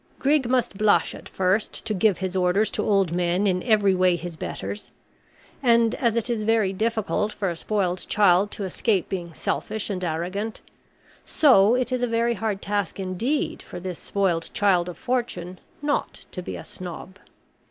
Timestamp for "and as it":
5.61-6.27